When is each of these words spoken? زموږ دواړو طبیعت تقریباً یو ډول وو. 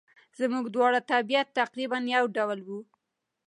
زموږ 0.39 0.65
دواړو 0.75 0.99
طبیعت 1.13 1.47
تقریباً 1.59 1.97
یو 2.15 2.25
ډول 2.37 2.59
وو. 2.67 2.79